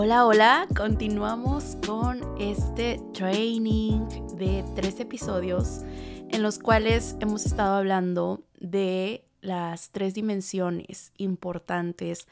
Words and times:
Hola, 0.00 0.26
hola, 0.26 0.68
continuamos 0.76 1.76
con 1.84 2.20
este 2.38 3.00
training 3.14 4.06
de 4.36 4.64
tres 4.76 5.00
episodios 5.00 5.80
en 6.30 6.40
los 6.44 6.60
cuales 6.60 7.16
hemos 7.18 7.44
estado 7.44 7.74
hablando 7.74 8.44
de 8.60 9.24
las 9.40 9.90
tres 9.90 10.14
dimensiones 10.14 11.10
importantes 11.16 12.28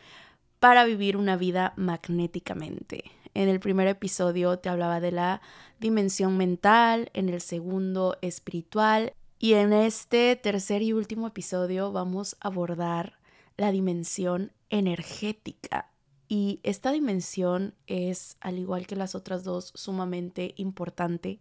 para 0.60 0.84
vivir 0.84 1.16
una 1.16 1.36
vida 1.36 1.72
magnéticamente. 1.74 3.10
En 3.34 3.48
el 3.48 3.58
primer 3.58 3.88
episodio 3.88 4.60
te 4.60 4.68
hablaba 4.68 5.00
de 5.00 5.10
la 5.10 5.42
dimensión 5.80 6.36
mental, 6.36 7.10
en 7.14 7.28
el 7.28 7.40
segundo 7.40 8.16
espiritual 8.22 9.12
y 9.40 9.54
en 9.54 9.72
este 9.72 10.36
tercer 10.36 10.82
y 10.82 10.92
último 10.92 11.26
episodio 11.26 11.90
vamos 11.90 12.36
a 12.38 12.46
abordar 12.46 13.18
la 13.56 13.72
dimensión 13.72 14.52
energética 14.70 15.90
y 16.28 16.60
esta 16.62 16.92
dimensión 16.92 17.74
es, 17.86 18.36
al 18.40 18.58
igual 18.58 18.86
que 18.86 18.96
las 18.96 19.14
otras 19.14 19.44
dos, 19.44 19.72
sumamente 19.74 20.54
importante 20.56 21.38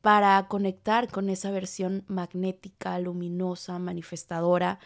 para 0.00 0.48
conectar 0.48 1.10
con 1.10 1.30
esa 1.30 1.50
versión 1.50 2.04
magnética, 2.08 2.98
luminosa, 2.98 3.78
manifestadora, 3.78 4.78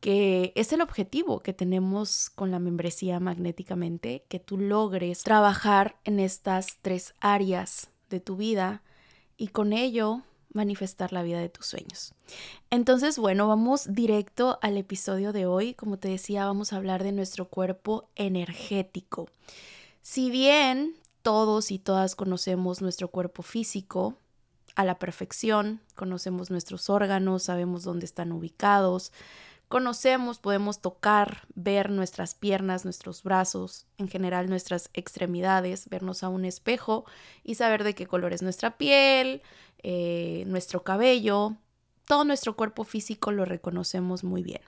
que 0.00 0.52
es 0.54 0.72
el 0.72 0.80
objetivo 0.80 1.40
que 1.40 1.52
tenemos 1.52 2.30
con 2.30 2.50
la 2.50 2.58
membresía 2.58 3.20
magnéticamente, 3.20 4.24
que 4.28 4.38
tú 4.38 4.58
logres 4.58 5.22
trabajar 5.22 5.96
en 6.04 6.20
estas 6.20 6.78
tres 6.82 7.14
áreas 7.20 7.90
de 8.08 8.20
tu 8.20 8.36
vida 8.36 8.82
y 9.36 9.48
con 9.48 9.72
ello 9.72 10.22
manifestar 10.52 11.12
la 11.12 11.22
vida 11.22 11.40
de 11.40 11.48
tus 11.48 11.66
sueños. 11.66 12.14
Entonces, 12.70 13.18
bueno, 13.18 13.48
vamos 13.48 13.92
directo 13.92 14.58
al 14.62 14.76
episodio 14.76 15.32
de 15.32 15.46
hoy. 15.46 15.74
Como 15.74 15.98
te 15.98 16.08
decía, 16.08 16.46
vamos 16.46 16.72
a 16.72 16.76
hablar 16.76 17.04
de 17.04 17.12
nuestro 17.12 17.48
cuerpo 17.48 18.08
energético. 18.16 19.28
Si 20.02 20.30
bien 20.30 20.96
todos 21.22 21.70
y 21.70 21.78
todas 21.78 22.16
conocemos 22.16 22.80
nuestro 22.80 23.08
cuerpo 23.08 23.42
físico 23.42 24.14
a 24.74 24.84
la 24.84 24.98
perfección, 24.98 25.80
conocemos 25.94 26.50
nuestros 26.50 26.88
órganos, 26.88 27.44
sabemos 27.44 27.82
dónde 27.82 28.06
están 28.06 28.32
ubicados, 28.32 29.12
conocemos, 29.70 30.40
podemos 30.40 30.80
tocar, 30.80 31.46
ver 31.54 31.90
nuestras 31.90 32.34
piernas, 32.34 32.84
nuestros 32.84 33.22
brazos, 33.22 33.86
en 33.98 34.08
general 34.08 34.50
nuestras 34.50 34.90
extremidades, 34.94 35.88
vernos 35.88 36.24
a 36.24 36.28
un 36.28 36.44
espejo 36.44 37.04
y 37.44 37.54
saber 37.54 37.84
de 37.84 37.94
qué 37.94 38.08
color 38.08 38.32
es 38.32 38.42
nuestra 38.42 38.76
piel, 38.76 39.42
eh, 39.84 40.42
nuestro 40.48 40.82
cabello, 40.82 41.56
todo 42.04 42.24
nuestro 42.24 42.56
cuerpo 42.56 42.82
físico 42.82 43.30
lo 43.30 43.44
reconocemos 43.44 44.24
muy 44.24 44.42
bien. 44.42 44.60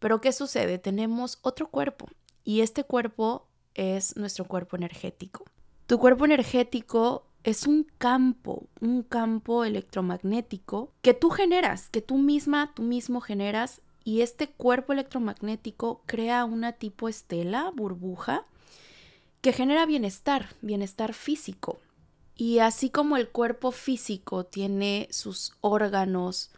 Pero 0.00 0.20
¿qué 0.20 0.32
sucede? 0.32 0.78
Tenemos 0.78 1.38
otro 1.42 1.70
cuerpo 1.70 2.08
y 2.42 2.62
este 2.62 2.82
cuerpo 2.82 3.46
es 3.74 4.16
nuestro 4.16 4.46
cuerpo 4.46 4.74
energético. 4.74 5.44
Tu 5.86 5.96
cuerpo 6.00 6.24
energético 6.24 7.28
es 7.44 7.68
un 7.68 7.86
campo, 7.98 8.66
un 8.80 9.04
campo 9.04 9.64
electromagnético 9.64 10.92
que 11.02 11.14
tú 11.14 11.30
generas, 11.30 11.88
que 11.88 12.00
tú 12.00 12.18
misma, 12.18 12.72
tú 12.74 12.82
mismo 12.82 13.20
generas 13.20 13.80
y 14.04 14.20
este 14.20 14.48
cuerpo 14.48 14.92
electromagnético 14.92 16.02
crea 16.06 16.44
una 16.44 16.72
tipo 16.72 17.08
estela, 17.08 17.70
burbuja, 17.74 18.46
que 19.40 19.52
genera 19.52 19.86
bienestar, 19.86 20.50
bienestar 20.60 21.14
físico. 21.14 21.80
Y 22.36 22.58
así 22.58 22.90
como 22.90 23.16
el 23.16 23.28
cuerpo 23.28 23.72
físico 23.72 24.44
tiene 24.44 25.08
sus 25.10 25.54
órganos 25.60 26.50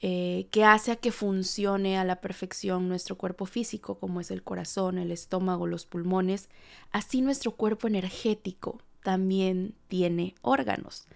eh, 0.00 0.48
que 0.50 0.64
hace 0.64 0.92
a 0.92 0.96
que 0.96 1.12
funcione 1.12 1.98
a 1.98 2.04
la 2.04 2.20
perfección 2.20 2.88
nuestro 2.88 3.16
cuerpo 3.16 3.46
físico, 3.46 3.98
como 3.98 4.20
es 4.20 4.30
el 4.30 4.42
corazón, 4.42 4.98
el 4.98 5.12
estómago, 5.12 5.66
los 5.66 5.86
pulmones, 5.86 6.48
así 6.90 7.20
nuestro 7.20 7.52
cuerpo 7.52 7.86
energético 7.86 8.80
también 9.02 9.74
tiene 9.88 10.34
órganos. 10.42 11.06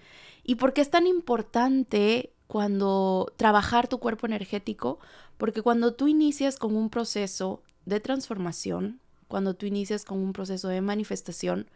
¿Y 0.45 0.57
por 0.57 0.73
qué 0.73 0.83
es 0.83 0.91
tan 0.91 1.07
importante 1.07 2.33
cuando 2.47 3.33
trabajar 3.37 3.89
tu 3.89 3.99
cuerpo 3.99 4.27
energético? 4.27 4.99
Porque 5.37 5.63
cuando 5.63 5.95
tú 5.95 6.09
inicias 6.09 6.57
con 6.57 6.77
un 6.77 6.91
proceso 6.91 7.63
de 7.85 8.01
transformación, 8.01 9.01
cuando 9.29 9.55
tú 9.55 9.67
inicias 9.67 10.05
con 10.05 10.19
un 10.19 10.33
proceso 10.33 10.69
de 10.69 10.81
manifestación, 10.81 11.69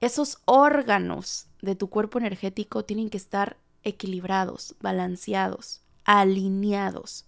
esos 0.00 0.38
órganos 0.44 1.46
de 1.62 1.74
tu 1.74 1.88
cuerpo 1.88 2.18
energético 2.18 2.84
tienen 2.84 3.10
que 3.10 3.16
estar 3.16 3.56
equilibrados, 3.82 4.74
balanceados, 4.80 5.80
alineados. 6.04 7.24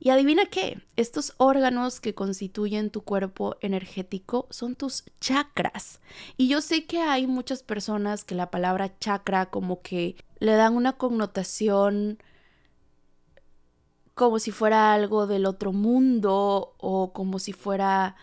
Y 0.00 0.10
adivina 0.10 0.46
qué, 0.46 0.80
estos 0.96 1.34
órganos 1.38 2.00
que 2.00 2.14
constituyen 2.14 2.90
tu 2.90 3.02
cuerpo 3.02 3.56
energético 3.60 4.46
son 4.50 4.76
tus 4.76 5.04
chakras. 5.20 6.00
Y 6.36 6.48
yo 6.48 6.60
sé 6.60 6.86
que 6.86 7.00
hay 7.00 7.26
muchas 7.26 7.62
personas 7.62 8.24
que 8.24 8.34
la 8.34 8.50
palabra 8.50 8.96
chakra 8.98 9.46
como 9.46 9.82
que 9.82 10.16
le 10.38 10.52
dan 10.52 10.76
una 10.76 10.92
connotación 10.94 12.18
como 14.14 14.38
si 14.38 14.50
fuera 14.50 14.92
algo 14.94 15.26
del 15.26 15.46
otro 15.46 15.72
mundo 15.72 16.74
o 16.78 17.12
como 17.12 17.38
si 17.38 17.52
fuera 17.52 18.16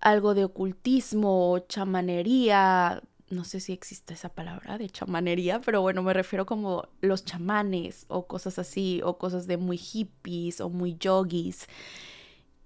algo 0.00 0.34
de 0.34 0.44
ocultismo 0.44 1.52
o 1.52 1.58
chamanería, 1.60 3.02
no 3.32 3.44
sé 3.44 3.60
si 3.60 3.72
existe 3.72 4.14
esa 4.14 4.28
palabra 4.28 4.78
de 4.78 4.90
chamanería, 4.90 5.60
pero 5.60 5.80
bueno, 5.80 6.02
me 6.02 6.12
refiero 6.12 6.46
como 6.46 6.88
los 7.00 7.24
chamanes 7.24 8.04
o 8.08 8.26
cosas 8.26 8.58
así, 8.58 9.00
o 9.02 9.16
cosas 9.18 9.46
de 9.46 9.56
muy 9.56 9.78
hippies 9.78 10.60
o 10.60 10.68
muy 10.68 10.96
yogis. 10.98 11.66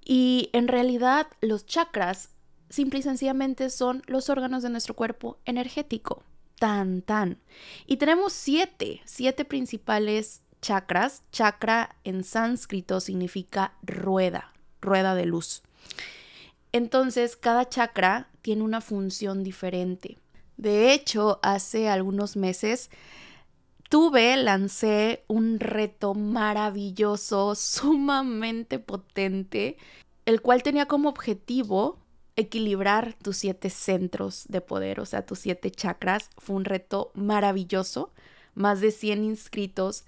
Y 0.05 0.51
en 0.53 0.69
realidad 0.69 1.29
los 1.41 1.67
chakras 1.67 2.31
simple 2.69 2.99
y 2.99 3.03
sencillamente 3.03 3.71
son 3.71 4.03
los 4.07 4.29
órganos 4.29 4.63
de 4.63 4.71
nuestro 4.71 4.95
cuerpo 4.95 5.39
energético. 5.45 6.23
Tan, 6.59 7.03
tan. 7.03 7.39
Y 7.87 7.99
tenemos 7.99 8.33
siete, 8.33 9.03
siete 9.05 9.45
principales 9.45 10.43
chakras. 10.63 11.23
Chakra 11.31 11.97
en 12.03 12.25
sánscrito 12.25 13.01
significa 13.01 13.75
rueda, 13.83 14.53
rueda 14.81 15.15
de 15.15 15.27
luz. 15.27 15.63
Entonces, 16.73 17.37
cada 17.37 17.69
chakra 17.69 18.29
tiene 18.43 18.63
una 18.63 18.81
función 18.81 19.45
diferente. 19.45 20.19
De 20.57 20.93
hecho, 20.93 21.39
hace 21.43 21.89
algunos 21.89 22.37
meses 22.37 22.91
tuve, 23.89 24.37
lancé 24.37 25.25
un 25.29 25.61
reto 25.61 26.15
maravilloso, 26.15 27.55
sumamente 27.57 28.79
potente, 28.79 29.77
el 30.25 30.41
cual 30.43 30.63
tenía 30.63 30.87
como 30.87 31.09
objetivo 31.09 31.99
equilibrar 32.37 33.15
tus 33.15 33.39
siete 33.39 33.71
centros 33.71 34.45
de 34.49 34.61
poder, 34.61 35.01
o 35.01 35.07
sea, 35.07 35.25
tus 35.25 35.39
siete 35.39 35.71
chakras. 35.71 36.31
Fue 36.37 36.57
un 36.57 36.65
reto 36.65 37.11
maravilloso, 37.15 38.13
más 38.55 38.81
de 38.81 38.91
100 38.91 39.25
inscritos 39.25 40.05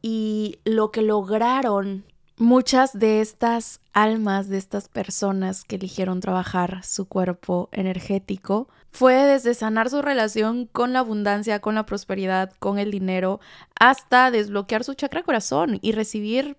y 0.00 0.58
lo 0.64 0.90
que 0.90 1.02
lograron 1.02 2.04
Muchas 2.42 2.98
de 2.98 3.20
estas 3.20 3.78
almas, 3.92 4.48
de 4.48 4.58
estas 4.58 4.88
personas 4.88 5.62
que 5.62 5.76
eligieron 5.76 6.18
trabajar 6.18 6.84
su 6.84 7.06
cuerpo 7.06 7.68
energético, 7.70 8.68
fue 8.90 9.14
desde 9.14 9.54
sanar 9.54 9.88
su 9.88 10.02
relación 10.02 10.66
con 10.66 10.92
la 10.92 10.98
abundancia, 10.98 11.60
con 11.60 11.76
la 11.76 11.86
prosperidad, 11.86 12.52
con 12.58 12.80
el 12.80 12.90
dinero, 12.90 13.38
hasta 13.78 14.32
desbloquear 14.32 14.82
su 14.82 14.94
chakra 14.94 15.22
corazón 15.22 15.78
y 15.82 15.92
recibir 15.92 16.56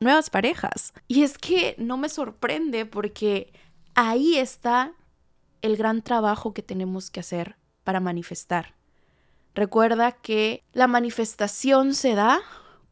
nuevas 0.00 0.30
parejas. 0.30 0.94
Y 1.08 1.24
es 1.24 1.36
que 1.36 1.74
no 1.76 1.98
me 1.98 2.08
sorprende 2.08 2.86
porque 2.86 3.52
ahí 3.94 4.38
está 4.38 4.94
el 5.60 5.76
gran 5.76 6.00
trabajo 6.00 6.54
que 6.54 6.62
tenemos 6.62 7.10
que 7.10 7.20
hacer 7.20 7.56
para 7.84 8.00
manifestar. 8.00 8.76
Recuerda 9.54 10.12
que 10.12 10.64
la 10.72 10.86
manifestación 10.86 11.92
se 11.92 12.14
da 12.14 12.40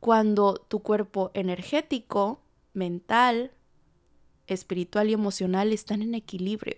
cuando 0.01 0.55
tu 0.55 0.81
cuerpo 0.81 1.31
energético, 1.35 2.41
mental, 2.75 3.53
espiritual 4.47 5.11
y 5.11 5.15
emocional 5.15 5.73
están 5.73 6.03
en 6.03 6.15
equilibrio. 6.15 6.77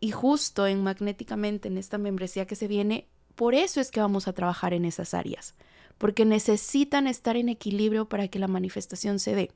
Y 0.00 0.10
justo 0.10 0.66
en 0.66 0.82
magnéticamente, 0.82 1.68
en 1.68 1.78
esta 1.78 1.98
membresía 1.98 2.46
que 2.46 2.56
se 2.56 2.68
viene, 2.68 3.08
por 3.34 3.54
eso 3.54 3.80
es 3.80 3.90
que 3.90 4.00
vamos 4.00 4.28
a 4.28 4.32
trabajar 4.32 4.74
en 4.74 4.84
esas 4.84 5.14
áreas, 5.14 5.54
porque 5.96 6.24
necesitan 6.24 7.06
estar 7.06 7.36
en 7.36 7.48
equilibrio 7.48 8.08
para 8.08 8.28
que 8.28 8.38
la 8.38 8.48
manifestación 8.48 9.18
se 9.18 9.34
dé. 9.34 9.50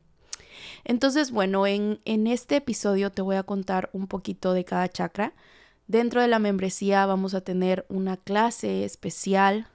Entonces, 0.85 1.31
bueno, 1.31 1.67
en, 1.67 2.01
en 2.05 2.27
este 2.27 2.57
episodio 2.57 3.11
te 3.11 3.23
voy 3.23 3.37
a 3.37 3.43
contar 3.43 3.91
un 3.93 4.07
poquito 4.07 4.53
de 4.53 4.65
cada 4.65 4.89
chakra. 4.89 5.35
Dentro 5.87 6.21
de 6.21 6.29
la 6.29 6.39
membresía 6.39 7.07
vamos 7.07 7.35
a 7.35 7.41
tener 7.41 7.87
una 7.89 8.17
clase 8.17 8.85
especial 8.85 9.69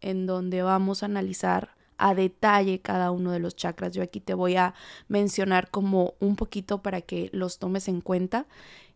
en 0.00 0.26
donde 0.26 0.62
vamos 0.62 1.02
a 1.02 1.06
analizar 1.06 1.77
a 1.98 2.14
detalle 2.14 2.80
cada 2.80 3.10
uno 3.10 3.32
de 3.32 3.38
los 3.38 3.56
chakras. 3.56 3.92
Yo 3.92 4.02
aquí 4.02 4.20
te 4.20 4.34
voy 4.34 4.56
a 4.56 4.74
mencionar 5.08 5.70
como 5.70 6.14
un 6.20 6.36
poquito 6.36 6.82
para 6.82 7.00
que 7.00 7.28
los 7.32 7.58
tomes 7.58 7.88
en 7.88 8.00
cuenta 8.00 8.46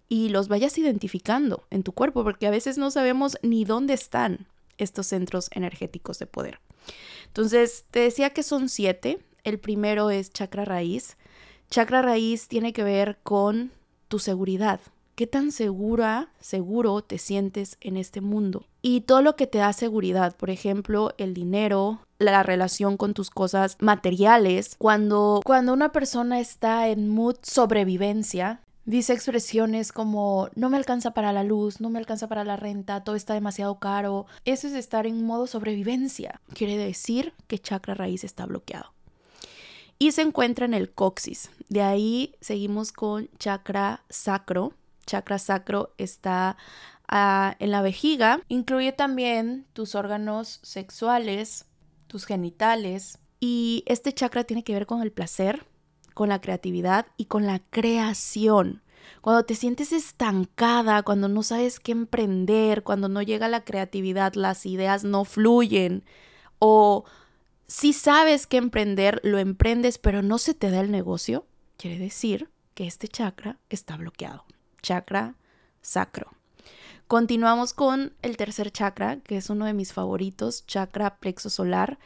y 0.08 0.28
los 0.28 0.48
vayas 0.48 0.76
identificando 0.78 1.64
en 1.70 1.82
tu 1.82 1.92
cuerpo, 1.92 2.24
porque 2.24 2.46
a 2.46 2.50
veces 2.50 2.78
no 2.78 2.90
sabemos 2.90 3.36
ni 3.42 3.64
dónde 3.64 3.94
están 3.94 4.46
estos 4.78 5.06
centros 5.06 5.48
energéticos 5.52 6.18
de 6.18 6.26
poder. 6.26 6.60
Entonces, 7.26 7.84
te 7.90 8.00
decía 8.00 8.30
que 8.30 8.42
son 8.42 8.68
siete. 8.68 9.20
El 9.44 9.58
primero 9.58 10.10
es 10.10 10.30
chakra 10.30 10.64
raíz. 10.64 11.16
Chakra 11.70 12.02
raíz 12.02 12.48
tiene 12.48 12.72
que 12.72 12.84
ver 12.84 13.18
con 13.22 13.72
tu 14.08 14.18
seguridad, 14.18 14.78
qué 15.14 15.26
tan 15.26 15.52
segura, 15.52 16.28
seguro 16.38 17.00
te 17.00 17.16
sientes 17.16 17.78
en 17.80 17.96
este 17.96 18.20
mundo. 18.20 18.66
Y 18.82 19.02
todo 19.02 19.22
lo 19.22 19.36
que 19.36 19.46
te 19.46 19.56
da 19.56 19.72
seguridad, 19.72 20.36
por 20.36 20.50
ejemplo, 20.50 21.14
el 21.16 21.32
dinero, 21.32 22.00
la 22.30 22.42
relación 22.42 22.96
con 22.96 23.14
tus 23.14 23.30
cosas 23.30 23.76
materiales. 23.80 24.76
Cuando, 24.78 25.40
cuando 25.44 25.72
una 25.72 25.90
persona 25.90 26.40
está 26.40 26.88
en 26.88 27.08
mood 27.08 27.36
sobrevivencia, 27.42 28.60
dice 28.84 29.12
expresiones 29.12 29.92
como 29.92 30.48
no 30.54 30.70
me 30.70 30.76
alcanza 30.76 31.12
para 31.12 31.32
la 31.32 31.44
luz, 31.44 31.80
no 31.80 31.90
me 31.90 31.98
alcanza 31.98 32.28
para 32.28 32.44
la 32.44 32.56
renta, 32.56 33.02
todo 33.02 33.16
está 33.16 33.34
demasiado 33.34 33.78
caro. 33.78 34.26
Eso 34.44 34.68
es 34.68 34.74
estar 34.74 35.06
en 35.06 35.24
modo 35.24 35.46
sobrevivencia. 35.46 36.40
Quiere 36.54 36.76
decir 36.76 37.32
que 37.48 37.58
chakra 37.58 37.94
raíz 37.94 38.22
está 38.22 38.46
bloqueado. 38.46 38.92
Y 39.98 40.12
se 40.12 40.22
encuentra 40.22 40.64
en 40.64 40.74
el 40.74 40.90
coxis. 40.90 41.50
De 41.68 41.82
ahí 41.82 42.34
seguimos 42.40 42.92
con 42.92 43.28
chakra 43.38 44.02
sacro 44.08 44.74
chakra 45.06 45.38
sacro 45.38 45.94
está 45.98 46.56
ah, 47.08 47.56
en 47.58 47.70
la 47.70 47.82
vejiga. 47.82 48.40
Incluye 48.48 48.92
también 48.92 49.66
tus 49.72 49.94
órganos 49.94 50.60
sexuales, 50.62 51.66
tus 52.12 52.26
genitales. 52.26 53.18
Y 53.40 53.82
este 53.86 54.12
chakra 54.12 54.44
tiene 54.44 54.62
que 54.62 54.74
ver 54.74 54.86
con 54.86 55.02
el 55.02 55.10
placer, 55.10 55.66
con 56.14 56.28
la 56.28 56.40
creatividad 56.40 57.06
y 57.16 57.24
con 57.24 57.46
la 57.46 57.58
creación. 57.58 58.82
Cuando 59.20 59.44
te 59.44 59.56
sientes 59.56 59.92
estancada, 59.92 61.02
cuando 61.02 61.26
no 61.28 61.42
sabes 61.42 61.80
qué 61.80 61.90
emprender, 61.90 62.84
cuando 62.84 63.08
no 63.08 63.20
llega 63.20 63.48
la 63.48 63.64
creatividad, 63.64 64.34
las 64.34 64.64
ideas 64.64 65.02
no 65.02 65.24
fluyen 65.24 66.04
o 66.60 67.04
si 67.66 67.92
sabes 67.92 68.46
qué 68.46 68.58
emprender, 68.58 69.20
lo 69.24 69.38
emprendes 69.38 69.98
pero 69.98 70.22
no 70.22 70.38
se 70.38 70.54
te 70.54 70.70
da 70.70 70.80
el 70.80 70.92
negocio, 70.92 71.46
quiere 71.78 71.98
decir 71.98 72.50
que 72.74 72.86
este 72.86 73.08
chakra 73.08 73.58
está 73.70 73.96
bloqueado 73.96 74.44
chakra 74.82 75.36
sacro. 75.80 76.32
Continuamos 77.06 77.72
con 77.72 78.14
el 78.22 78.36
tercer 78.36 78.70
chakra, 78.70 79.20
que 79.20 79.36
es 79.36 79.50
uno 79.50 79.66
de 79.66 79.74
mis 79.74 79.92
favoritos, 79.92 80.66
chakra 80.66 81.16
plexo 81.18 81.50
solar. 81.50 81.98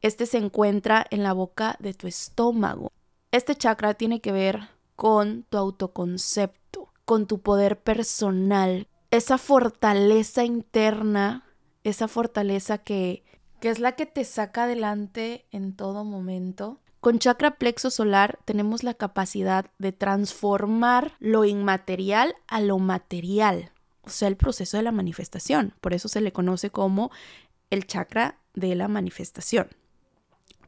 Este 0.00 0.26
se 0.26 0.38
encuentra 0.38 1.06
en 1.10 1.22
la 1.22 1.32
boca 1.32 1.76
de 1.78 1.94
tu 1.94 2.06
estómago. 2.06 2.90
Este 3.32 3.54
chakra 3.54 3.94
tiene 3.94 4.20
que 4.20 4.32
ver 4.32 4.68
con 4.94 5.42
tu 5.44 5.58
autoconcepto, 5.58 6.92
con 7.04 7.26
tu 7.26 7.40
poder 7.40 7.80
personal, 7.80 8.88
esa 9.10 9.38
fortaleza 9.38 10.44
interna, 10.44 11.44
esa 11.84 12.08
fortaleza 12.08 12.78
que, 12.78 13.24
que 13.60 13.68
es 13.68 13.78
la 13.78 13.92
que 13.92 14.06
te 14.06 14.24
saca 14.24 14.64
adelante 14.64 15.46
en 15.50 15.74
todo 15.76 16.04
momento, 16.04 16.80
con 17.00 17.18
chakra 17.20 17.52
plexo 17.52 17.90
solar 17.90 18.38
tenemos 18.44 18.82
la 18.82 18.94
capacidad 18.94 19.66
de 19.78 19.92
transformar 19.92 21.12
lo 21.20 21.44
inmaterial 21.44 22.34
a 22.48 22.60
lo 22.60 22.78
material, 22.78 23.70
o 24.06 24.10
sea, 24.10 24.28
el 24.28 24.36
proceso 24.36 24.76
de 24.76 24.82
la 24.82 24.92
manifestación. 24.92 25.74
Por 25.80 25.94
eso 25.94 26.08
se 26.08 26.20
le 26.20 26.32
conoce 26.32 26.70
como 26.70 27.10
el 27.70 27.86
chakra 27.86 28.38
de 28.54 28.74
la 28.74 28.88
manifestación. 28.88 29.68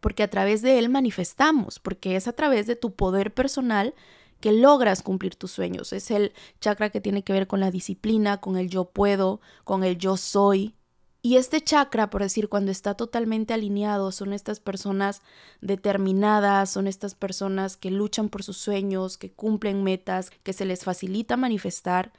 Porque 0.00 0.22
a 0.22 0.30
través 0.30 0.62
de 0.62 0.78
él 0.78 0.88
manifestamos, 0.88 1.78
porque 1.78 2.16
es 2.16 2.28
a 2.28 2.32
través 2.32 2.66
de 2.66 2.76
tu 2.76 2.94
poder 2.94 3.32
personal 3.34 3.94
que 4.40 4.52
logras 4.52 5.02
cumplir 5.02 5.34
tus 5.34 5.50
sueños. 5.50 5.92
Es 5.92 6.10
el 6.10 6.32
chakra 6.60 6.90
que 6.90 7.00
tiene 7.00 7.24
que 7.24 7.32
ver 7.32 7.46
con 7.46 7.60
la 7.60 7.70
disciplina, 7.70 8.40
con 8.40 8.56
el 8.56 8.68
yo 8.68 8.84
puedo, 8.84 9.40
con 9.64 9.82
el 9.82 9.98
yo 9.98 10.16
soy, 10.16 10.76
y 11.20 11.36
este 11.36 11.60
chakra, 11.60 12.10
por 12.10 12.22
decir, 12.22 12.48
cuando 12.48 12.70
está 12.70 12.94
totalmente 12.94 13.52
alineado, 13.52 14.12
son 14.12 14.32
estas 14.32 14.60
personas 14.60 15.22
determinadas, 15.60 16.70
son 16.70 16.86
estas 16.86 17.14
personas 17.14 17.76
que 17.76 17.90
luchan 17.90 18.28
por 18.28 18.44
sus 18.44 18.56
sueños, 18.56 19.18
que 19.18 19.32
cumplen 19.32 19.82
metas, 19.82 20.30
que 20.30 20.52
se 20.52 20.64
les 20.64 20.84
facilita 20.84 21.36
manifestar. 21.36 22.12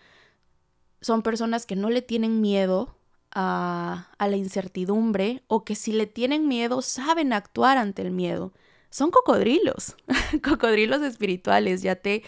Son 1.01 1.21
personas 1.21 1.65
que 1.65 1.75
no 1.75 1.89
le 1.89 2.01
tienen 2.01 2.41
miedo 2.41 2.95
a, 3.31 4.07
a 4.17 4.27
la 4.27 4.37
incertidumbre 4.37 5.43
o 5.47 5.63
que 5.63 5.75
si 5.75 5.91
le 5.91 6.07
tienen 6.07 6.47
miedo 6.47 6.81
saben 6.81 7.33
actuar 7.33 7.77
ante 7.77 8.01
el 8.01 8.11
miedo. 8.11 8.53
Son 8.89 9.11
cocodrilos, 9.11 9.95
cocodrilos 10.43 11.01
espirituales. 11.03 11.81
Ya 11.81 11.95
te 11.95 12.23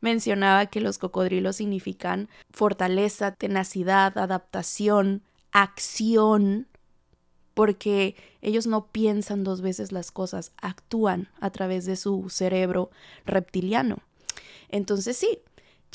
mencionaba 0.00 0.66
que 0.66 0.80
los 0.80 0.98
cocodrilos 0.98 1.56
significan 1.56 2.28
fortaleza, 2.50 3.32
tenacidad, 3.32 4.16
adaptación, 4.16 5.22
acción, 5.52 6.66
porque 7.54 8.16
ellos 8.42 8.66
no 8.66 8.86
piensan 8.88 9.44
dos 9.44 9.62
veces 9.62 9.92
las 9.92 10.10
cosas, 10.10 10.52
actúan 10.60 11.28
a 11.40 11.50
través 11.50 11.86
de 11.86 11.96
su 11.96 12.28
cerebro 12.28 12.90
reptiliano. 13.24 13.98
Entonces 14.68 15.16
sí, 15.16 15.38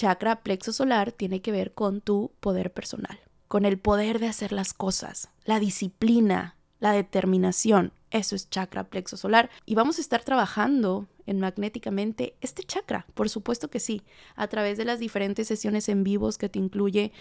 chakra 0.01 0.41
plexo 0.41 0.73
solar 0.73 1.11
tiene 1.11 1.43
que 1.43 1.51
ver 1.51 1.75
con 1.75 2.01
tu 2.01 2.31
poder 2.39 2.73
personal, 2.73 3.19
con 3.47 3.65
el 3.65 3.77
poder 3.77 4.17
de 4.17 4.25
hacer 4.25 4.51
las 4.51 4.73
cosas, 4.73 5.29
la 5.45 5.59
disciplina, 5.59 6.55
la 6.79 6.91
determinación. 6.91 7.93
Eso 8.09 8.35
es 8.35 8.49
chakra 8.49 8.85
plexo 8.85 9.15
solar. 9.15 9.51
Y 9.63 9.75
vamos 9.75 9.99
a 9.99 10.01
estar 10.01 10.23
trabajando 10.23 11.07
en 11.27 11.39
magnéticamente 11.39 12.35
este 12.41 12.63
chakra, 12.63 13.05
por 13.13 13.29
supuesto 13.29 13.69
que 13.69 13.79
sí, 13.79 14.01
a 14.35 14.47
través 14.47 14.79
de 14.79 14.85
las 14.85 14.97
diferentes 14.97 15.47
sesiones 15.47 15.87
en 15.87 16.03
vivos 16.03 16.39
que 16.39 16.49
te 16.49 16.57
incluye 16.57 17.11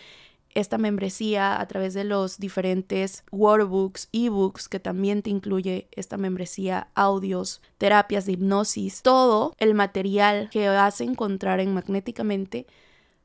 esta 0.55 0.79
membresía 0.79 1.61
a 1.61 1.67
través 1.67 1.95
de 1.95 2.05
los 2.05 2.39
diferentes 2.39 3.25
workbooks, 3.31 4.09
ebooks 4.13 4.69
que 4.69 4.81
también 4.81 5.23
te 5.23 5.31
incluye 5.31 5.89
esta 5.93 6.17
membresía, 6.17 6.89
audios, 6.95 7.63
terapias 7.79 8.27
de 8.27 8.33
hipnosis, 8.33 9.03
todo 9.03 9.55
el 9.59 9.75
material 9.75 10.49
que 10.51 10.69
vas 10.69 11.01
a 11.01 11.05
encontrar 11.05 11.61
en 11.61 11.75
Magnéticamente 11.75 12.67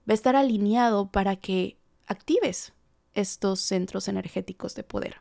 va 0.08 0.12
a 0.12 0.14
estar 0.14 0.36
alineado 0.36 1.12
para 1.12 1.36
que 1.36 1.78
actives 2.08 2.74
estos 3.14 3.62
centros 3.62 4.08
energéticos 4.08 4.76
de 4.76 4.84
poder. 4.84 5.18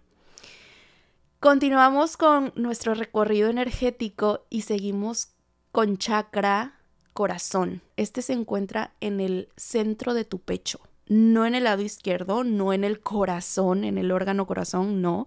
Continuamos 1.41 2.17
con 2.17 2.53
nuestro 2.55 2.95
recorrido 2.95 3.49
energético 3.49 4.47
y 4.51 4.63
seguimos 4.63 5.29
con 5.73 5.99
chakra 5.99 6.81
corazón. 7.13 7.83
Este 7.97 8.23
se 8.23 8.33
encuentra 8.33 8.95
en 9.01 9.21
el 9.21 9.49
centro 9.57 10.15
de 10.15 10.25
tu 10.25 10.41
pecho 10.41 10.81
no 11.07 11.47
en 11.47 11.55
el 11.55 11.65
lado 11.65 11.83
izquierdo, 11.83 12.45
no 12.45 12.73
en 12.73 12.85
el 12.85 13.01
corazón, 13.01 13.85
en 13.85 13.99
el 13.99 14.11
órgano 14.11 14.47
corazón, 14.47 15.03
no, 15.03 15.27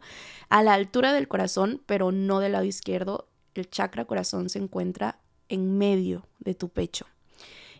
a 0.49 0.63
la 0.63 0.73
altura 0.73 1.13
del 1.13 1.27
corazón, 1.27 1.81
pero 1.85 2.11
no 2.11 2.39
del 2.39 2.53
lado 2.53 2.65
izquierdo. 2.65 3.27
El 3.53 3.69
chakra 3.69 4.05
corazón 4.05 4.49
se 4.49 4.59
encuentra 4.59 5.19
en 5.49 5.77
medio 5.77 6.25
de 6.39 6.55
tu 6.55 6.69
pecho. 6.69 7.05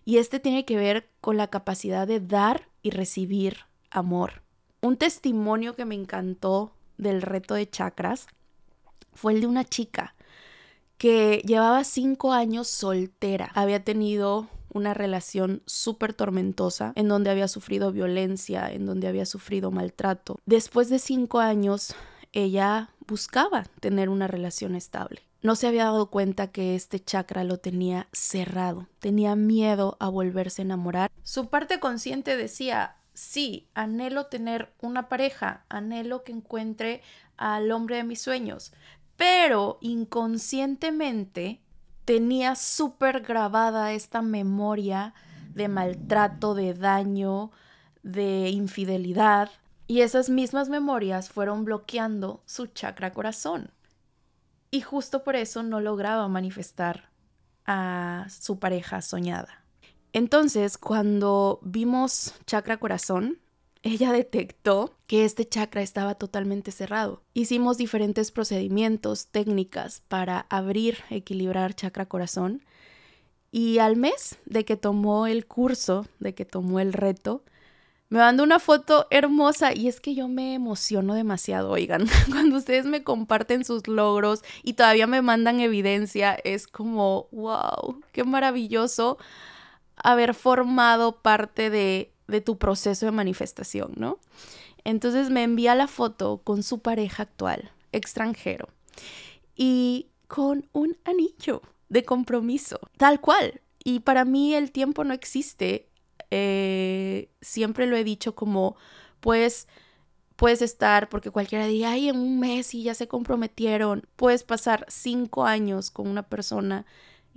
Y 0.06 0.18
este 0.18 0.40
tiene 0.40 0.66
que 0.66 0.78
ver 0.78 1.10
con 1.22 1.38
la 1.38 1.48
capacidad 1.48 2.08
de 2.08 2.20
dar 2.20 2.70
y 2.82 2.92
recibir 2.92 3.58
amor. 3.90 4.42
Un 4.82 4.98
testimonio 4.98 5.76
que 5.76 5.86
me 5.86 5.96
encantó 5.96 6.72
del 6.98 7.22
reto 7.22 7.56
de 7.56 7.70
chakras 7.70 8.28
fue 9.14 9.34
el 9.34 9.42
de 9.42 9.48
una 9.48 9.66
chica 9.66 10.16
que 10.98 11.42
llevaba 11.46 11.84
cinco 11.84 12.32
años 12.32 12.68
soltera. 12.68 13.52
Había 13.54 13.84
tenido 13.84 14.48
una 14.74 14.94
relación 14.94 15.62
súper 15.66 16.14
tormentosa, 16.14 16.94
en 16.96 17.08
donde 17.08 17.30
había 17.30 17.48
sufrido 17.48 17.92
violencia, 17.92 18.72
en 18.72 18.86
donde 18.86 19.08
había 19.08 19.26
sufrido 19.26 19.72
maltrato. 19.72 20.40
Después 20.46 20.90
de 20.90 21.00
cinco 21.00 21.40
años, 21.40 21.96
ella 22.34 22.90
buscaba 23.08 23.66
tener 23.80 24.10
una 24.10 24.28
relación 24.28 24.76
estable. 24.76 25.22
No 25.42 25.56
se 25.56 25.68
había 25.68 25.86
dado 25.86 26.10
cuenta 26.10 26.52
que 26.52 26.76
este 26.76 27.00
chakra 27.00 27.44
lo 27.44 27.58
tenía 27.58 28.08
cerrado, 28.12 28.88
tenía 29.00 29.36
miedo 29.36 29.96
a 30.00 30.10
volverse 30.10 30.62
a 30.62 30.66
enamorar. 30.66 31.12
Su 31.24 31.48
parte 31.50 31.80
consciente 31.80 32.36
decía, 32.36 32.98
sí, 33.14 33.68
anhelo 33.74 34.26
tener 34.26 34.74
una 34.82 35.10
pareja, 35.10 35.66
anhelo 35.70 36.24
que 36.24 36.32
encuentre 36.32 37.02
al 37.38 37.72
hombre 37.72 37.98
de 37.98 38.04
mis 38.04 38.22
sueños, 38.22 38.74
pero 39.16 39.78
inconscientemente 39.82 41.62
tenía 42.08 42.56
súper 42.56 43.20
grabada 43.20 43.92
esta 43.92 44.22
memoria 44.22 45.14
de 45.54 45.68
maltrato, 45.68 46.56
de 46.56 46.74
daño, 46.74 47.52
de 48.02 48.48
infidelidad, 48.48 49.50
y 49.88 50.00
esas 50.00 50.30
mismas 50.30 50.70
memorias 50.70 51.30
fueron 51.30 51.66
bloqueando 51.66 52.42
su 52.46 52.68
chakra 52.68 53.12
corazón. 53.12 53.72
Y 54.72 54.80
justo 54.80 55.26
por 55.26 55.36
eso 55.36 55.64
no 55.64 55.82
lograba 55.82 56.30
manifestar 56.30 57.10
a 57.66 58.28
su 58.30 58.58
pareja 58.58 59.02
soñada. 59.02 59.66
Entonces, 60.14 60.78
cuando 60.78 61.60
vimos 61.62 62.36
chakra 62.46 62.78
corazón, 62.78 63.38
ella 63.88 64.12
detectó 64.12 64.96
que 65.08 65.26
este 65.26 65.48
chakra 65.48 65.82
estaba 65.82 66.16
totalmente 66.16 66.72
cerrado. 66.72 67.24
Hicimos 67.34 67.78
diferentes 67.78 68.32
procedimientos, 68.32 69.28
técnicas 69.28 70.04
para 70.08 70.46
abrir, 70.50 71.00
equilibrar 71.10 71.74
chakra 71.74 72.06
corazón. 72.06 72.64
Y 73.52 73.80
al 73.80 73.96
mes 73.96 74.38
de 74.46 74.66
que 74.66 74.76
tomó 74.76 75.28
el 75.28 75.46
curso, 75.46 76.06
de 76.20 76.36
que 76.36 76.46
tomó 76.46 76.80
el 76.80 76.94
reto, 76.94 77.44
me 78.10 78.20
mandó 78.20 78.44
una 78.44 78.60
foto 78.60 79.08
hermosa 79.10 79.74
y 79.74 79.88
es 79.88 80.00
que 80.00 80.16
yo 80.16 80.28
me 80.28 80.54
emociono 80.54 81.14
demasiado, 81.14 81.72
oigan, 81.72 82.08
cuando 82.30 82.58
ustedes 82.58 82.86
me 82.86 83.04
comparten 83.04 83.66
sus 83.66 83.88
logros 83.88 84.44
y 84.64 84.74
todavía 84.74 85.08
me 85.08 85.22
mandan 85.22 85.60
evidencia, 85.60 86.38
es 86.44 86.68
como, 86.68 87.28
wow, 87.32 88.02
qué 88.14 88.24
maravilloso 88.24 89.18
haber 89.98 90.34
formado 90.34 91.22
parte 91.22 91.70
de 91.70 92.14
de 92.28 92.42
tu 92.42 92.58
proceso 92.58 93.06
de 93.06 93.12
manifestación, 93.12 93.94
¿no? 93.96 94.20
Entonces 94.84 95.30
me 95.30 95.44
envía 95.44 95.76
la 95.76 95.88
foto 95.88 96.42
con 96.44 96.64
su 96.64 96.80
pareja 96.80 97.24
actual, 97.24 97.72
extranjero, 97.92 98.70
y 99.56 100.08
con 100.28 100.70
un 100.74 100.98
anillo 101.04 101.62
de 101.90 102.04
compromiso, 102.04 102.80
tal 102.98 103.20
cual. 103.22 103.62
Y 103.84 104.02
para 104.02 104.26
mí 104.26 104.54
el 104.54 104.72
tiempo 104.72 105.04
no 105.04 105.14
existe. 105.14 105.88
Eh, 106.32 107.30
siempre 107.42 107.88
lo 107.88 107.96
he 107.96 108.04
dicho 108.04 108.36
como, 108.36 108.76
pues, 109.20 109.68
puedes 110.36 110.62
estar, 110.62 111.10
porque 111.10 111.32
cualquiera 111.32 111.66
diría, 111.66 111.92
ay, 111.92 112.10
en 112.10 112.18
un 112.18 112.40
mes 112.40 112.74
y 112.74 112.84
ya 112.84 112.94
se 112.94 113.08
comprometieron. 113.08 114.08
Puedes 114.16 114.44
pasar 114.44 114.86
cinco 114.90 115.46
años 115.46 115.92
con 115.92 116.08
una 116.08 116.24
persona 116.24 116.86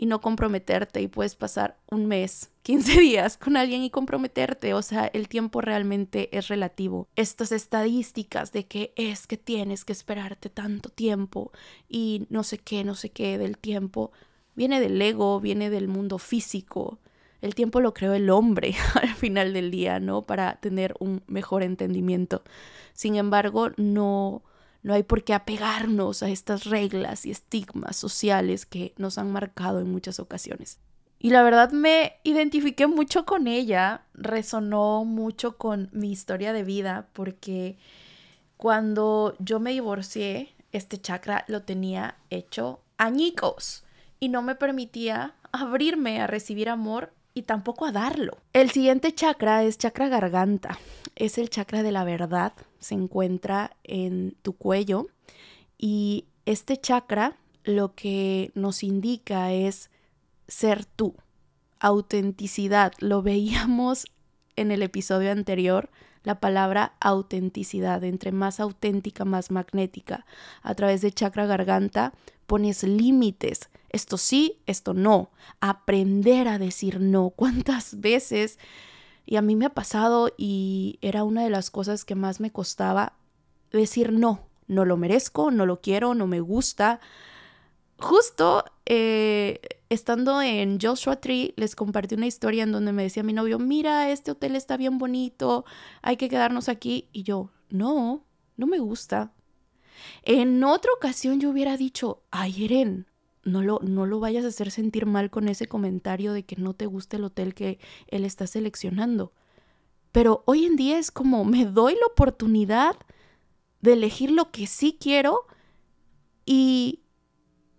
y 0.00 0.06
no 0.06 0.22
comprometerte 0.22 1.02
y 1.02 1.08
puedes 1.08 1.36
pasar 1.36 1.76
un 1.90 2.06
mes, 2.06 2.50
15 2.62 3.00
días 3.02 3.36
con 3.36 3.58
alguien 3.58 3.82
y 3.82 3.90
comprometerte. 3.90 4.72
O 4.72 4.80
sea, 4.80 5.04
el 5.12 5.28
tiempo 5.28 5.60
realmente 5.60 6.34
es 6.36 6.48
relativo. 6.48 7.06
Estas 7.16 7.52
estadísticas 7.52 8.50
de 8.52 8.64
que 8.64 8.94
es 8.96 9.26
que 9.26 9.36
tienes 9.36 9.84
que 9.84 9.92
esperarte 9.92 10.48
tanto 10.48 10.88
tiempo 10.88 11.52
y 11.86 12.26
no 12.30 12.44
sé 12.44 12.56
qué, 12.56 12.82
no 12.82 12.94
sé 12.94 13.10
qué 13.10 13.36
del 13.36 13.58
tiempo, 13.58 14.10
viene 14.56 14.80
del 14.80 15.00
ego, 15.02 15.38
viene 15.38 15.68
del 15.68 15.86
mundo 15.86 16.16
físico. 16.16 16.98
El 17.42 17.54
tiempo 17.54 17.82
lo 17.82 17.92
creó 17.92 18.14
el 18.14 18.30
hombre 18.30 18.74
al 18.94 19.14
final 19.14 19.52
del 19.52 19.70
día, 19.70 20.00
¿no? 20.00 20.22
Para 20.22 20.56
tener 20.60 20.94
un 20.98 21.22
mejor 21.26 21.62
entendimiento. 21.62 22.42
Sin 22.94 23.16
embargo, 23.16 23.72
no 23.76 24.42
no 24.82 24.94
hay 24.94 25.02
por 25.02 25.24
qué 25.24 25.34
apegarnos 25.34 26.22
a 26.22 26.28
estas 26.28 26.64
reglas 26.64 27.26
y 27.26 27.30
estigmas 27.30 27.96
sociales 27.96 28.66
que 28.66 28.94
nos 28.96 29.18
han 29.18 29.30
marcado 29.30 29.80
en 29.80 29.90
muchas 29.90 30.20
ocasiones. 30.20 30.78
Y 31.18 31.30
la 31.30 31.42
verdad 31.42 31.70
me 31.70 32.14
identifiqué 32.24 32.86
mucho 32.86 33.26
con 33.26 33.46
ella, 33.46 34.06
resonó 34.14 35.04
mucho 35.04 35.58
con 35.58 35.90
mi 35.92 36.10
historia 36.10 36.54
de 36.54 36.64
vida, 36.64 37.08
porque 37.12 37.76
cuando 38.56 39.36
yo 39.38 39.60
me 39.60 39.72
divorcié, 39.72 40.54
este 40.72 40.98
chakra 40.98 41.44
lo 41.46 41.62
tenía 41.62 42.16
hecho 42.30 42.80
añicos 42.96 43.84
y 44.18 44.28
no 44.28 44.40
me 44.40 44.54
permitía 44.54 45.34
abrirme 45.52 46.22
a 46.22 46.26
recibir 46.26 46.70
amor 46.70 47.12
y 47.34 47.42
tampoco 47.42 47.86
a 47.86 47.92
darlo. 47.92 48.38
El 48.52 48.70
siguiente 48.70 49.14
chakra 49.14 49.64
es 49.64 49.78
chakra 49.78 50.08
garganta, 50.08 50.78
es 51.16 51.38
el 51.38 51.50
chakra 51.50 51.82
de 51.82 51.92
la 51.92 52.04
verdad, 52.04 52.52
se 52.78 52.94
encuentra 52.94 53.76
en 53.84 54.36
tu 54.42 54.54
cuello 54.54 55.08
y 55.78 56.26
este 56.46 56.76
chakra 56.76 57.36
lo 57.64 57.94
que 57.94 58.50
nos 58.54 58.82
indica 58.82 59.52
es 59.52 59.90
ser 60.48 60.84
tú, 60.84 61.14
autenticidad. 61.78 62.92
Lo 62.98 63.22
veíamos 63.22 64.06
en 64.56 64.70
el 64.70 64.82
episodio 64.82 65.30
anterior, 65.32 65.90
la 66.22 66.40
palabra 66.40 66.94
autenticidad, 67.00 68.04
entre 68.04 68.32
más 68.32 68.60
auténtica, 68.60 69.24
más 69.24 69.50
magnética. 69.50 70.26
A 70.62 70.74
través 70.74 71.00
de 71.00 71.12
chakra 71.12 71.46
garganta 71.46 72.12
pones 72.46 72.82
límites, 72.82 73.70
esto 73.90 74.16
sí, 74.16 74.60
esto 74.66 74.94
no, 74.94 75.30
aprender 75.60 76.48
a 76.48 76.58
decir 76.58 77.00
no. 77.00 77.30
¿Cuántas 77.30 78.00
veces 78.00 78.58
y 79.26 79.36
a 79.36 79.42
mí 79.42 79.54
me 79.54 79.66
ha 79.66 79.74
pasado 79.74 80.32
y 80.36 80.98
era 81.02 81.22
una 81.24 81.44
de 81.44 81.50
las 81.50 81.70
cosas 81.70 82.04
que 82.04 82.14
más 82.14 82.40
me 82.40 82.50
costaba 82.50 83.14
decir 83.70 84.12
no, 84.12 84.48
no 84.66 84.84
lo 84.84 84.96
merezco, 84.96 85.50
no 85.50 85.66
lo 85.66 85.80
quiero, 85.80 86.14
no 86.14 86.26
me 86.26 86.40
gusta. 86.40 87.00
Justo 87.98 88.64
eh, 88.86 89.60
estando 89.88 90.40
en 90.42 90.80
Joshua 90.80 91.20
Tree, 91.20 91.54
les 91.56 91.76
compartí 91.76 92.14
una 92.14 92.26
historia 92.26 92.62
en 92.62 92.72
donde 92.72 92.92
me 92.92 93.02
decía 93.02 93.22
mi 93.22 93.32
novio, 93.32 93.58
mira, 93.58 94.10
este 94.10 94.30
hotel 94.30 94.56
está 94.56 94.76
bien 94.76 94.98
bonito, 94.98 95.64
hay 96.02 96.16
que 96.16 96.28
quedarnos 96.28 96.68
aquí. 96.68 97.08
Y 97.12 97.22
yo, 97.22 97.50
no, 97.68 98.24
no 98.56 98.66
me 98.66 98.78
gusta. 98.78 99.32
En 100.22 100.64
otra 100.64 100.90
ocasión 100.96 101.40
yo 101.40 101.50
hubiera 101.50 101.76
dicho, 101.76 102.22
ay, 102.30 102.64
Eren, 102.64 103.06
no 103.42 103.62
lo, 103.62 103.80
no 103.82 104.06
lo 104.06 104.20
vayas 104.20 104.44
a 104.44 104.48
hacer 104.48 104.70
sentir 104.70 105.06
mal 105.06 105.30
con 105.30 105.48
ese 105.48 105.66
comentario 105.66 106.32
de 106.32 106.44
que 106.44 106.56
no 106.56 106.74
te 106.74 106.86
gusta 106.86 107.16
el 107.16 107.24
hotel 107.24 107.54
que 107.54 107.78
él 108.08 108.24
está 108.24 108.46
seleccionando. 108.46 109.32
Pero 110.12 110.42
hoy 110.46 110.64
en 110.64 110.76
día 110.76 110.98
es 110.98 111.10
como 111.10 111.44
me 111.44 111.64
doy 111.64 111.94
la 111.94 112.06
oportunidad 112.06 112.96
de 113.80 113.94
elegir 113.94 114.30
lo 114.30 114.50
que 114.50 114.66
sí 114.66 114.98
quiero 115.00 115.46
y 116.44 117.02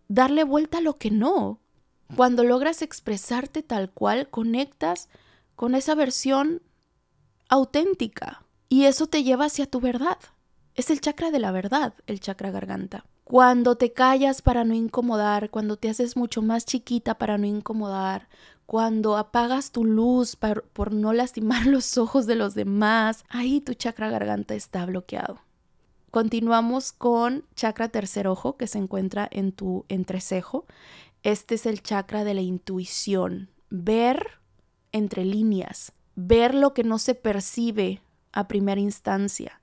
darle 0.08 0.44
vuelta 0.44 0.80
a 0.80 0.82
lo 0.82 0.98
que 0.98 1.12
no. 1.12 1.60
Cuando 2.16 2.44
logras 2.44 2.82
expresarte 2.82 3.64
tal 3.64 3.92
cual, 3.92 4.30
conectas 4.30 5.10
con 5.56 5.76
esa 5.76 5.96
versión 5.96 6.62
auténtica 7.50 8.46
y 8.68 8.86
eso 8.86 9.08
te 9.08 9.24
lleva 9.24 9.46
hacia 9.46 9.66
tu 9.66 9.80
verdad. 9.80 10.18
Es 10.76 10.90
el 10.90 11.02
chakra 11.02 11.32
de 11.32 11.40
la 11.40 11.52
verdad, 11.52 11.94
el 12.08 12.20
chakra 12.20 12.52
garganta. 12.52 13.06
Cuando 13.32 13.78
te 13.78 13.94
callas 13.94 14.42
para 14.42 14.66
no 14.66 14.74
incomodar, 14.74 15.52
cuando 15.52 15.78
te 15.78 15.90
haces 15.90 16.18
mucho 16.18 16.42
más 16.42 16.66
chiquita 16.66 17.18
para 17.18 17.38
no 17.38 17.48
incomodar, 17.48 18.28
cuando 18.66 19.16
apagas 19.16 19.72
tu 19.72 19.86
luz 19.86 20.36
por, 20.36 20.92
no 20.92 21.14
lastimar 21.14 21.66
los 21.66 21.98
ojos 21.98 22.28
de 22.28 22.36
los 22.36 22.56
demás, 22.56 23.24
ahí 23.30 23.62
tu 23.62 23.74
chakra 23.74 24.10
garganta 24.10 24.54
está 24.54 24.86
bloqueado. 24.86 25.40
Continuamos 26.12 26.92
con 26.92 27.46
chakra 27.56 27.88
tercer 27.88 28.28
ojo 28.28 28.58
que 28.58 28.68
se 28.68 28.80
encuentra 28.80 29.30
en 29.32 29.54
tu 29.54 29.86
entrecejo. 29.88 30.66
Este 31.24 31.56
es 31.56 31.66
el 31.66 31.82
chakra 31.82 32.26
de 32.26 32.34
la 32.34 32.42
intuición, 32.42 33.50
ver 33.70 34.42
entre 34.92 35.24
líneas, 35.24 35.94
ver 36.18 36.54
lo 36.54 36.74
que 36.74 36.84
no 36.84 36.98
se 36.98 37.16
percibe 37.16 38.02
a 38.34 38.50
primera 38.50 38.82
instancia 38.82 39.61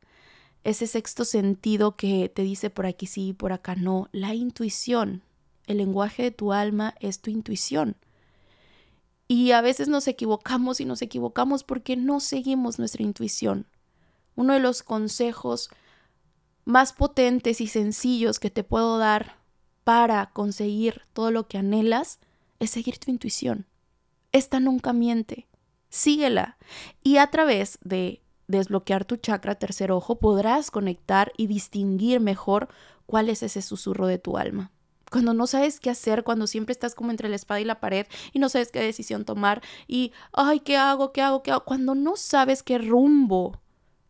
ese 0.64 0.86
sexto 0.86 1.24
sentido 1.24 1.96
que 1.96 2.28
te 2.28 2.42
dice 2.42 2.70
por 2.70 2.86
aquí 2.86 3.06
sí, 3.06 3.32
por 3.32 3.52
acá 3.52 3.74
no, 3.74 4.08
la 4.12 4.34
intuición. 4.34 5.22
El 5.66 5.78
lenguaje 5.78 6.24
de 6.24 6.30
tu 6.30 6.52
alma 6.52 6.94
es 7.00 7.20
tu 7.20 7.30
intuición. 7.30 7.96
Y 9.28 9.52
a 9.52 9.60
veces 9.60 9.88
nos 9.88 10.08
equivocamos 10.08 10.80
y 10.80 10.86
nos 10.86 11.02
equivocamos 11.02 11.62
porque 11.62 11.96
no 11.96 12.20
seguimos 12.20 12.78
nuestra 12.78 13.02
intuición. 13.02 13.66
Uno 14.34 14.54
de 14.54 14.60
los 14.60 14.82
consejos 14.82 15.68
más 16.64 16.92
potentes 16.92 17.60
y 17.60 17.66
sencillos 17.66 18.38
que 18.38 18.50
te 18.50 18.64
puedo 18.64 18.98
dar 18.98 19.36
para 19.84 20.30
conseguir 20.32 21.02
todo 21.12 21.30
lo 21.30 21.48
que 21.48 21.58
anhelas 21.58 22.18
es 22.58 22.70
seguir 22.70 22.98
tu 22.98 23.10
intuición. 23.10 23.66
Esta 24.32 24.60
nunca 24.60 24.92
miente. 24.92 25.46
Síguela. 25.90 26.58
Y 27.02 27.16
a 27.16 27.30
través 27.30 27.78
de 27.82 28.22
desbloquear 28.48 29.04
tu 29.04 29.16
chakra 29.16 29.54
tercer 29.54 29.92
ojo, 29.92 30.18
podrás 30.18 30.70
conectar 30.70 31.32
y 31.36 31.46
distinguir 31.46 32.20
mejor 32.20 32.68
cuál 33.06 33.28
es 33.28 33.42
ese 33.42 33.62
susurro 33.62 34.06
de 34.06 34.18
tu 34.18 34.36
alma. 34.36 34.72
Cuando 35.10 35.32
no 35.32 35.46
sabes 35.46 35.80
qué 35.80 35.90
hacer, 35.90 36.24
cuando 36.24 36.46
siempre 36.46 36.72
estás 36.72 36.94
como 36.94 37.10
entre 37.10 37.28
la 37.28 37.36
espada 37.36 37.60
y 37.60 37.64
la 37.64 37.80
pared 37.80 38.06
y 38.32 38.38
no 38.38 38.48
sabes 38.48 38.70
qué 38.70 38.80
decisión 38.80 39.24
tomar 39.24 39.62
y, 39.86 40.12
ay, 40.32 40.60
¿qué 40.60 40.76
hago? 40.76 41.12
¿Qué 41.12 41.22
hago? 41.22 41.42
¿Qué 41.42 41.50
hago? 41.50 41.64
Cuando 41.64 41.94
no 41.94 42.16
sabes 42.16 42.62
qué 42.62 42.78
rumbo 42.78 43.60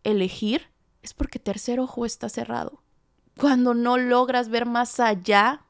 elegir, 0.02 0.62
es 1.02 1.14
porque 1.14 1.38
tercer 1.38 1.78
ojo 1.78 2.04
está 2.04 2.28
cerrado. 2.28 2.82
Cuando 3.38 3.74
no 3.74 3.98
logras 3.98 4.48
ver 4.48 4.66
más 4.66 4.98
allá 4.98 5.64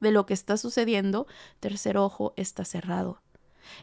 de 0.00 0.10
lo 0.10 0.24
que 0.24 0.34
está 0.34 0.56
sucediendo, 0.56 1.26
tercer 1.60 1.98
ojo 1.98 2.32
está 2.36 2.64
cerrado. 2.64 3.20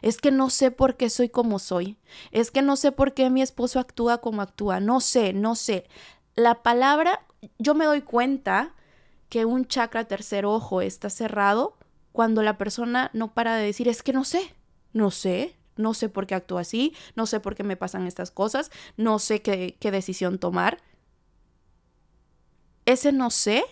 Es 0.02 0.18
que 0.18 0.30
no 0.30 0.50
sé 0.50 0.70
por 0.70 0.96
qué 0.96 1.10
soy 1.10 1.28
como 1.28 1.58
soy. 1.58 1.98
Es 2.30 2.50
que 2.50 2.62
no 2.62 2.76
sé 2.76 2.92
por 2.92 3.14
qué 3.14 3.30
mi 3.30 3.42
esposo 3.42 3.80
actúa 3.80 4.18
como 4.18 4.42
actúa. 4.42 4.80
No 4.80 5.00
sé, 5.00 5.32
no 5.32 5.54
sé. 5.54 5.86
La 6.34 6.62
palabra, 6.62 7.24
yo 7.58 7.74
me 7.74 7.84
doy 7.84 8.02
cuenta 8.02 8.74
que 9.28 9.44
un 9.44 9.66
chakra 9.66 10.04
tercer 10.04 10.44
ojo 10.44 10.82
está 10.82 11.10
cerrado 11.10 11.76
cuando 12.12 12.42
la 12.42 12.58
persona 12.58 13.10
no 13.14 13.32
para 13.32 13.56
de 13.56 13.64
decir, 13.64 13.88
es 13.88 14.02
que 14.02 14.12
no 14.12 14.24
sé, 14.24 14.54
no 14.92 15.10
sé, 15.10 15.56
no 15.76 15.94
sé 15.94 16.08
por 16.08 16.26
qué 16.26 16.34
actúa 16.34 16.60
así, 16.60 16.94
no 17.16 17.26
sé 17.26 17.40
por 17.40 17.54
qué 17.54 17.64
me 17.64 17.76
pasan 17.76 18.06
estas 18.06 18.30
cosas, 18.30 18.70
no 18.96 19.18
sé 19.18 19.40
qué, 19.42 19.76
qué 19.80 19.90
decisión 19.90 20.38
tomar. 20.38 20.82
Ese 22.84 23.12
no 23.12 23.30
sé 23.30 23.64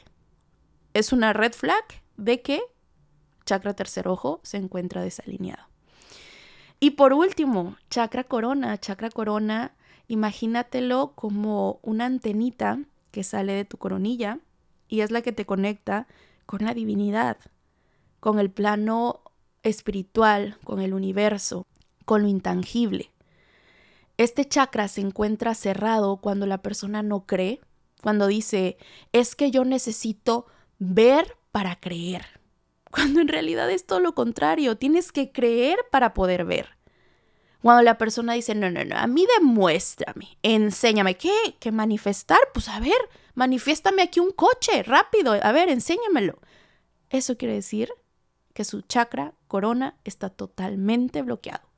es 0.94 1.12
una 1.12 1.32
red 1.32 1.52
flag 1.52 1.84
de 2.16 2.42
que 2.42 2.62
chakra 3.44 3.74
tercer 3.74 4.08
ojo 4.08 4.40
se 4.42 4.56
encuentra 4.56 5.02
desalineado. 5.02 5.69
Y 6.80 6.92
por 6.92 7.12
último, 7.12 7.76
chakra 7.90 8.24
corona. 8.24 8.78
Chakra 8.78 9.10
corona, 9.10 9.74
imagínatelo 10.08 11.12
como 11.14 11.78
una 11.82 12.06
antenita 12.06 12.80
que 13.10 13.22
sale 13.22 13.52
de 13.52 13.66
tu 13.66 13.76
coronilla 13.76 14.38
y 14.88 15.02
es 15.02 15.10
la 15.10 15.20
que 15.20 15.32
te 15.32 15.44
conecta 15.44 16.06
con 16.46 16.64
la 16.64 16.72
divinidad, 16.72 17.36
con 18.18 18.38
el 18.38 18.50
plano 18.50 19.20
espiritual, 19.62 20.56
con 20.64 20.80
el 20.80 20.94
universo, 20.94 21.66
con 22.06 22.22
lo 22.22 22.28
intangible. 22.28 23.10
Este 24.16 24.46
chakra 24.46 24.88
se 24.88 25.02
encuentra 25.02 25.54
cerrado 25.54 26.16
cuando 26.16 26.46
la 26.46 26.62
persona 26.62 27.02
no 27.02 27.26
cree, 27.26 27.60
cuando 28.02 28.26
dice, 28.26 28.78
es 29.12 29.36
que 29.36 29.50
yo 29.50 29.66
necesito 29.66 30.46
ver 30.78 31.36
para 31.52 31.76
creer 31.76 32.39
cuando 32.92 33.20
en 33.20 33.28
realidad 33.28 33.70
es 33.70 33.86
todo 33.86 34.00
lo 34.00 34.14
contrario, 34.14 34.76
tienes 34.76 35.12
que 35.12 35.32
creer 35.32 35.78
para 35.90 36.14
poder 36.14 36.44
ver. 36.44 36.76
Cuando 37.62 37.82
la 37.82 37.98
persona 37.98 38.32
dice, 38.32 38.54
no, 38.54 38.70
no, 38.70 38.84
no, 38.84 38.96
a 38.96 39.06
mí 39.06 39.26
demuéstrame, 39.38 40.38
enséñame, 40.42 41.16
¿qué? 41.16 41.56
¿Qué 41.60 41.70
manifestar? 41.72 42.38
Pues 42.54 42.68
a 42.68 42.80
ver, 42.80 42.96
manifiéstame 43.34 44.02
aquí 44.02 44.18
un 44.18 44.30
coche, 44.30 44.82
rápido, 44.82 45.32
a 45.32 45.52
ver, 45.52 45.68
enséñamelo. 45.68 46.38
Eso 47.10 47.36
quiere 47.36 47.54
decir 47.54 47.92
que 48.54 48.64
su 48.64 48.80
chakra 48.80 49.34
corona 49.46 49.96
está 50.04 50.30
totalmente 50.30 51.22
bloqueado. 51.22 51.69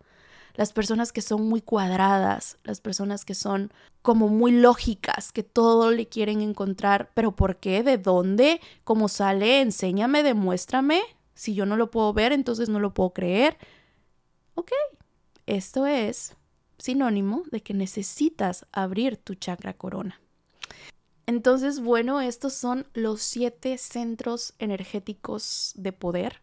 Las 0.55 0.73
personas 0.73 1.13
que 1.13 1.23
son 1.23 1.49
muy 1.49 1.63
cuadradas, 1.63 2.59
las 2.65 2.81
personas 2.81 3.25
que 3.25 3.35
son 3.35 3.73
como 4.03 4.29
muy 4.29 4.53
lógicas, 4.53 5.33
que 5.33 5.43
todo 5.43 5.91
le 5.91 6.07
quieren 6.07 6.41
encontrar, 6.41 7.11
pero 7.15 7.33
¿por 7.33 7.57
qué? 7.57 7.83
¿De 7.83 7.99
dónde? 7.99 8.61
¿Cómo 8.85 9.09
sale? 9.09 9.61
Enséñame, 9.61 10.23
demuéstrame. 10.23 11.03
Si 11.35 11.55
yo 11.55 11.67
no 11.67 11.77
lo 11.77 11.91
puedo 11.91 12.13
ver, 12.13 12.33
entonces 12.33 12.69
no 12.69 12.81
lo 12.81 12.93
puedo 12.93 13.11
creer. 13.11 13.57
Ok, 14.55 14.73
esto 15.47 15.87
es 15.87 16.37
sinónimo 16.79 17.45
de 17.51 17.63
que 17.63 17.75
necesitas 17.75 18.67
abrir 18.73 19.17
tu 19.17 19.35
chakra 19.35 19.73
corona. 19.75 20.21
Entonces, 21.27 21.81
bueno, 21.81 22.21
estos 22.21 22.53
son 22.53 22.87
los 22.95 23.23
siete 23.23 23.79
centros 23.79 24.55
energéticos 24.59 25.73
de 25.77 25.93
poder 25.93 26.43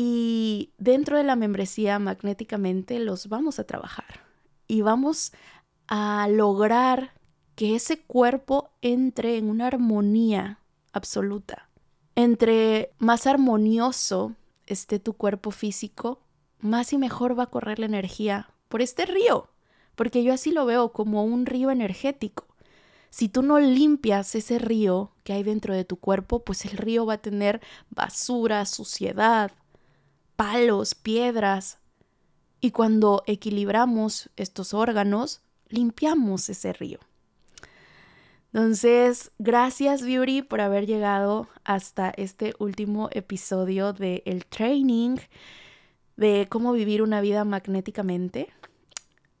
y 0.00 0.74
dentro 0.78 1.16
de 1.16 1.24
la 1.24 1.34
membresía 1.34 1.98
magnéticamente 1.98 3.00
los 3.00 3.28
vamos 3.28 3.58
a 3.58 3.64
trabajar 3.64 4.20
y 4.68 4.80
vamos 4.80 5.32
a 5.88 6.28
lograr 6.28 7.14
que 7.56 7.74
ese 7.74 7.98
cuerpo 8.02 8.70
entre 8.80 9.38
en 9.38 9.50
una 9.50 9.66
armonía 9.66 10.60
absoluta. 10.92 11.68
Entre 12.14 12.92
más 12.98 13.26
armonioso 13.26 14.36
esté 14.66 15.00
tu 15.00 15.14
cuerpo 15.14 15.50
físico, 15.50 16.20
más 16.60 16.92
y 16.92 16.98
mejor 16.98 17.36
va 17.36 17.44
a 17.44 17.50
correr 17.50 17.80
la 17.80 17.86
energía 17.86 18.50
por 18.68 18.82
este 18.82 19.04
río, 19.04 19.48
porque 19.96 20.22
yo 20.22 20.32
así 20.32 20.52
lo 20.52 20.64
veo 20.64 20.92
como 20.92 21.24
un 21.24 21.44
río 21.44 21.72
energético. 21.72 22.46
Si 23.10 23.28
tú 23.28 23.42
no 23.42 23.58
limpias 23.58 24.36
ese 24.36 24.60
río 24.60 25.10
que 25.24 25.32
hay 25.32 25.42
dentro 25.42 25.74
de 25.74 25.84
tu 25.84 25.96
cuerpo, 25.96 26.44
pues 26.44 26.66
el 26.66 26.76
río 26.76 27.04
va 27.04 27.14
a 27.14 27.18
tener 27.18 27.60
basura, 27.90 28.64
suciedad, 28.64 29.50
palos, 30.38 30.94
piedras. 30.94 31.78
Y 32.60 32.70
cuando 32.70 33.24
equilibramos 33.26 34.30
estos 34.36 34.72
órganos, 34.72 35.40
limpiamos 35.68 36.48
ese 36.48 36.72
río. 36.72 37.00
Entonces, 38.52 39.32
gracias 39.40 40.02
Beauty 40.02 40.42
por 40.42 40.60
haber 40.60 40.86
llegado 40.86 41.48
hasta 41.64 42.10
este 42.10 42.54
último 42.60 43.08
episodio 43.10 43.92
del 43.92 44.22
el 44.26 44.46
training 44.46 45.16
de 46.16 46.46
cómo 46.48 46.72
vivir 46.72 47.02
una 47.02 47.20
vida 47.20 47.44
magnéticamente. 47.44 48.48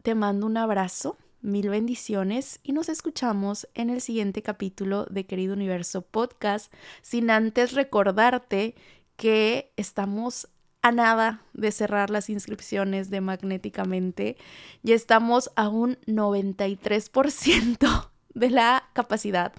Te 0.02 0.16
mando 0.16 0.46
un 0.46 0.56
abrazo, 0.56 1.16
mil 1.42 1.68
bendiciones 1.68 2.58
y 2.64 2.72
nos 2.72 2.88
escuchamos 2.88 3.68
en 3.74 3.90
el 3.90 4.00
siguiente 4.00 4.42
capítulo 4.42 5.06
de 5.06 5.26
Querido 5.26 5.54
Universo 5.54 6.02
Podcast, 6.02 6.74
sin 7.02 7.30
antes 7.30 7.72
recordarte 7.72 8.74
que 9.16 9.72
estamos 9.76 10.48
a 10.82 10.92
nada 10.92 11.42
de 11.52 11.72
cerrar 11.72 12.10
las 12.10 12.30
inscripciones 12.30 13.10
de 13.10 13.20
Magnéticamente. 13.20 14.36
Ya 14.82 14.94
estamos 14.94 15.50
a 15.56 15.68
un 15.68 15.98
93% 16.06 18.10
de 18.34 18.50
la 18.50 18.84
capacidad 18.92 19.52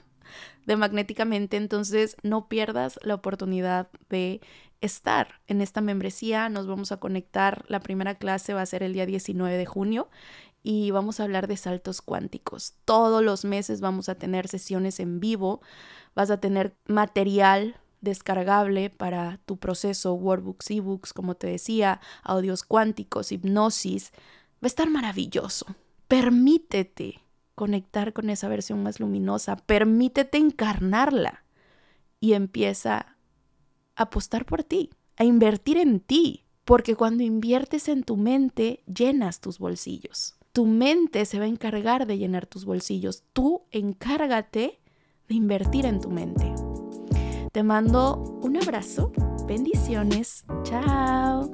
de 0.66 0.76
Magnéticamente, 0.76 1.58
entonces 1.58 2.16
no 2.24 2.48
pierdas 2.48 3.00
la 3.04 3.16
oportunidad 3.16 3.90
de 4.10 4.42
estar 4.82 5.42
en 5.48 5.62
esta 5.62 5.82
membresía. 5.82 6.50
Nos 6.50 6.68
vamos 6.68 6.92
a 6.92 6.98
conectar, 6.98 7.66
la 7.68 7.80
primera 7.80 8.16
clase 8.16 8.54
va 8.54 8.62
a 8.62 8.66
ser 8.66 8.84
el 8.84 8.94
día 8.94 9.06
19 9.06 9.58
de 9.58 9.66
junio 9.66 10.10
y 10.64 10.92
vamos 10.92 11.20
a 11.20 11.24
hablar 11.24 11.48
de 11.48 11.58
saltos 11.58 12.02
cuánticos. 12.02 12.76
Todos 12.86 13.24
los 13.24 13.46
meses 13.46 13.82
vamos 13.82 14.10
a 14.10 14.16
tener 14.16 14.48
sesiones 14.48 15.00
en 15.00 15.20
vivo, 15.20 15.62
vas 16.16 16.32
a 16.32 16.40
tener 16.40 16.76
material 16.86 17.80
descargable 18.02 18.90
para 18.90 19.40
tu 19.46 19.58
proceso, 19.58 20.14
workbooks, 20.14 20.72
ebooks, 20.72 21.14
como 21.14 21.36
te 21.36 21.48
decía, 21.48 22.00
audios 22.24 22.64
cuánticos, 22.64 23.32
hipnosis. 23.32 24.12
Va 24.56 24.66
a 24.66 24.68
estar 24.68 24.90
maravilloso. 24.90 25.66
Permítete 26.08 27.22
conectar 27.56 28.14
con 28.14 28.30
esa 28.30 28.48
versión 28.48 28.84
más 28.84 29.00
luminosa, 29.00 29.58
permítete 29.58 30.38
encarnarla 30.38 31.44
y 32.20 32.34
empieza 32.34 33.18
a 33.96 34.04
apostar 34.04 34.46
por 34.46 34.64
ti, 34.64 34.92
a 35.18 35.26
invertir 35.26 35.78
en 35.78 36.00
ti, 36.00 36.46
porque 36.64 36.96
cuando 36.96 37.24
inviertes 37.24 37.90
en 37.90 38.04
tu 38.04 38.16
mente, 38.16 38.84
llenas 38.86 39.42
tus 39.42 39.60
bolsillos. 39.60 40.36
Tu 40.54 40.66
mente 40.66 41.26
se 41.26 41.38
va 41.38 41.46
a 41.46 41.50
encargar 41.50 42.08
de 42.08 42.18
llenar 42.18 42.46
tus 42.46 42.66
bolsillos. 42.66 43.24
Tú 43.34 43.64
encárgate 43.72 44.80
de 45.28 45.36
invertir 45.36 45.86
en 45.86 46.00
tu 46.00 46.10
mente. 46.10 46.69
Te 47.52 47.64
mando 47.64 48.40
un 48.44 48.58
abrazo, 48.58 49.12
bendiciones, 49.48 50.46
chao. 50.64 51.50